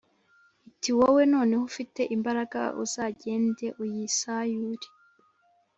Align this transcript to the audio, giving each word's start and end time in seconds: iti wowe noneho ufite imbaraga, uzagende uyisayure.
iti 0.69 0.89
wowe 0.97 1.23
noneho 1.33 1.63
ufite 1.71 2.01
imbaraga, 2.15 2.61
uzagende 2.83 3.65
uyisayure. 3.81 4.87